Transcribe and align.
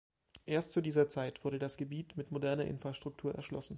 Erst 0.47 0.71
zu 0.71 0.81
dieser 0.81 1.09
Zeit 1.09 1.45
wurde 1.45 1.59
das 1.59 1.77
Gebiet 1.77 2.17
mit 2.17 2.31
moderner 2.31 2.65
Infrastruktur 2.65 3.35
erschlossen. 3.35 3.69